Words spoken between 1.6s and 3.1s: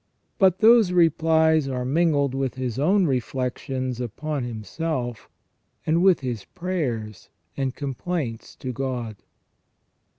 are mingled with his own